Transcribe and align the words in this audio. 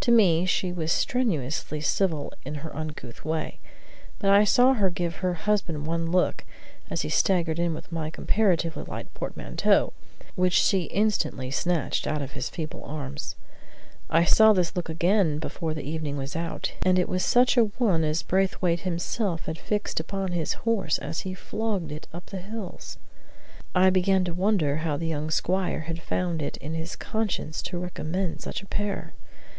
To 0.00 0.10
me 0.10 0.46
she 0.46 0.72
was 0.72 0.90
strenuously 0.90 1.82
civil 1.82 2.32
in 2.46 2.56
her 2.64 2.74
uncouth 2.74 3.24
way. 3.26 3.58
But 4.18 4.30
I 4.30 4.42
saw 4.44 4.72
her 4.72 4.88
give 4.88 5.16
her 5.16 5.34
husband 5.34 5.86
one 5.86 6.10
look, 6.10 6.44
as 6.88 7.02
he 7.02 7.10
staggered 7.10 7.58
in 7.58 7.74
with 7.74 7.92
my 7.92 8.08
comparatively 8.08 8.82
light 8.84 9.12
portmanteau, 9.12 9.92
which 10.36 10.54
she 10.54 10.84
instantly 10.84 11.50
snatched 11.50 12.06
out 12.06 12.22
of 12.22 12.32
his 12.32 12.48
feeble 12.48 12.82
arms. 12.84 13.36
I 14.08 14.24
saw 14.24 14.54
this 14.54 14.74
look 14.74 14.88
again 14.88 15.38
before 15.38 15.74
the 15.74 15.84
evening 15.86 16.16
was 16.16 16.34
out, 16.34 16.72
and 16.82 16.98
it 16.98 17.08
was 17.08 17.22
such 17.22 17.58
a 17.58 17.64
one 17.64 18.02
as 18.02 18.22
Braithwaite 18.22 18.80
himself 18.80 19.44
had 19.44 19.58
fixed 19.58 20.00
upon 20.00 20.32
his 20.32 20.54
horse 20.64 20.96
as 20.98 21.20
he 21.20 21.34
flogged 21.34 21.92
it 21.92 22.08
up 22.14 22.26
the 22.26 22.38
hills. 22.38 22.96
I 23.74 23.90
began 23.90 24.24
to 24.24 24.34
wonder 24.34 24.76
how 24.78 24.96
the 24.96 25.06
young 25.06 25.30
squire 25.30 25.80
had 25.80 26.00
found 26.02 26.40
it 26.40 26.56
in 26.56 26.72
his 26.72 26.96
conscience 26.96 27.60
to 27.64 27.78
recommend 27.78 28.40
such 28.40 28.62
a 28.62 28.66
pair. 28.66 29.12